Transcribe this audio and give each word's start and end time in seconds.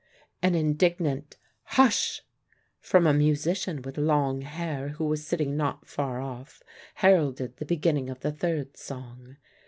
An 0.41 0.55
indignant 0.55 1.37
"Hush!" 1.77 2.23
from 2.79 3.05
a 3.05 3.13
musician 3.13 3.83
with 3.83 3.99
long 3.99 4.41
hair 4.41 4.87
who 4.97 5.05
was 5.05 5.27
sitting 5.27 5.55
not 5.55 5.87
far 5.87 6.19
off 6.19 6.63
heralded 6.95 7.57
the 7.57 7.65
beginning 7.65 8.09
of 8.09 8.21
the 8.21 8.31
third 8.31 8.77
song. 8.77 9.37